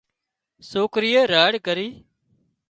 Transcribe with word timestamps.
سوڪرِيئي 0.69 1.21
راڙ 1.33 1.53
ڪرِي 1.67 1.87